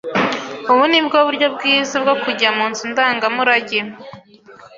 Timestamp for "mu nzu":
2.57-2.83